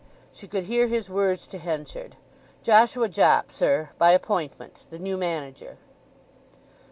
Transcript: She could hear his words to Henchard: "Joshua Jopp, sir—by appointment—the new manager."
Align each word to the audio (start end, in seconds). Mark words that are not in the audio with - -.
She 0.33 0.47
could 0.47 0.63
hear 0.63 0.87
his 0.87 1.11
words 1.11 1.45
to 1.45 1.59
Henchard: 1.59 2.15
"Joshua 2.63 3.07
Jopp, 3.07 3.51
sir—by 3.51 4.09
appointment—the 4.09 4.97
new 4.97 5.15
manager." 5.15 5.77